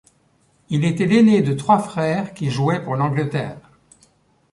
[0.71, 3.59] Il était l'aîné de trois frères qui jouaient pour l'Angleterre.